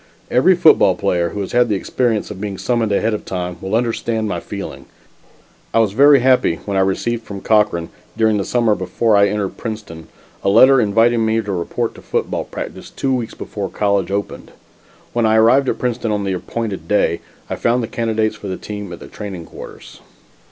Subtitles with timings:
[0.31, 3.75] Every football player who has had the experience of being summoned ahead of time will
[3.75, 4.87] understand my feeling.
[5.75, 9.57] I was very happy when I received from Cochran, during the summer before I entered
[9.57, 10.07] Princeton,
[10.43, 14.49] a letter inviting me to report for football practice two weeks before college opened.
[15.13, 18.57] When I arrived at Princeton on the appointed day, I found the candidates for the
[18.57, 20.01] team at the training quarters.